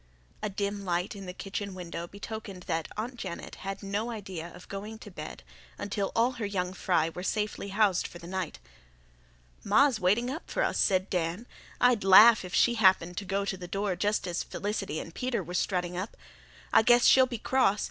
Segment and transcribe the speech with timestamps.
[0.41, 4.67] A dim light in the kitchen window betokened that Aunt Janet had no idea of
[4.67, 5.43] going to bed
[5.77, 8.57] until all her young fry were safely housed for the night.
[9.63, 11.45] "Ma's waiting up for us," said Dan.
[11.79, 15.43] "I'd laugh if she happened to go to the door just as Felicity and Peter
[15.43, 16.17] were strutting up.
[16.73, 17.79] I guess she'll be cross.